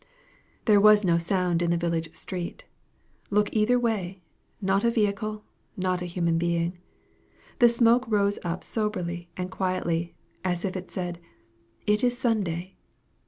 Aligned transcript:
There 0.65 0.81
was 0.81 1.05
no 1.05 1.19
sound 1.19 1.61
in 1.61 1.69
the 1.69 1.77
village 1.77 2.11
street. 2.15 2.65
Look 3.29 3.53
either 3.53 3.77
way 3.79 4.23
not 4.59 4.83
a 4.83 4.89
vehicle, 4.89 5.43
not 5.77 6.01
a 6.01 6.05
human 6.07 6.39
being. 6.39 6.79
The 7.59 7.69
smoke 7.69 8.05
rose 8.07 8.39
up 8.43 8.63
soberly 8.63 9.29
and 9.37 9.51
quietly, 9.51 10.15
as 10.43 10.65
if 10.65 10.75
it 10.75 10.89
said 10.89 11.19
It 11.85 12.03
is 12.03 12.17
Sunday! 12.17 12.77